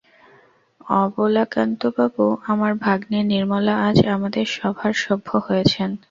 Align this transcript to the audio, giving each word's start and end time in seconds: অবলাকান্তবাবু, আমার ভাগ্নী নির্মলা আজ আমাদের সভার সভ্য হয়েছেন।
অবলাকান্তবাবু, 0.97 2.25
আমার 2.47 2.73
ভাগ্নী 2.85 3.19
নির্মলা 3.23 3.73
আজ 3.87 3.97
আমাদের 4.15 4.45
সভার 4.55 4.93
সভ্য 5.03 5.29
হয়েছেন। 5.47 5.89